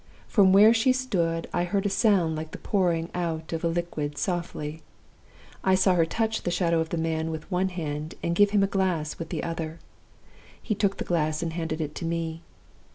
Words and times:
From 0.27 0.51
where 0.51 0.73
she 0.73 0.93
stood, 0.93 1.47
I 1.53 1.63
heard 1.63 1.85
a 1.85 1.89
sound 1.91 2.35
like 2.35 2.49
the 2.53 2.57
pouring 2.57 3.11
out 3.13 3.53
of 3.53 3.63
a 3.63 3.67
liquid 3.67 4.17
softly. 4.17 4.81
I 5.63 5.75
saw 5.75 5.93
her 5.93 6.07
touch 6.07 6.41
the 6.41 6.49
Shadow 6.49 6.79
of 6.79 6.89
the 6.89 6.97
Man 6.97 7.29
with 7.29 7.51
one 7.51 7.69
hand, 7.69 8.15
and 8.23 8.33
give 8.33 8.49
him 8.49 8.63
a 8.63 8.65
glass 8.65 9.19
with 9.19 9.29
the 9.29 9.43
other. 9.43 9.77
He 10.59 10.73
took 10.73 10.97
the 10.97 11.05
glass 11.05 11.43
and 11.43 11.53
handed 11.53 11.81
it 11.81 11.93
to 11.93 12.05
me. 12.05 12.41